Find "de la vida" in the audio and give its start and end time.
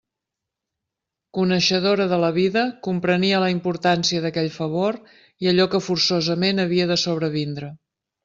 2.13-2.63